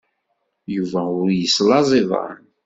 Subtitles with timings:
[0.75, 2.41] Yuba ur yeslaẓ iḍan.